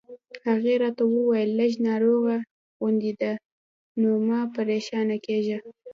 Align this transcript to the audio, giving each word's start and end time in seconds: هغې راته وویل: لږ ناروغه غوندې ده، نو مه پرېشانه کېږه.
هغې 0.47 0.73
راته 0.83 1.03
وویل: 1.07 1.49
لږ 1.59 1.71
ناروغه 1.87 2.37
غوندې 2.79 3.11
ده، 3.21 3.31
نو 4.01 4.09
مه 4.27 4.39
پرېشانه 4.55 5.17
کېږه. 5.25 5.57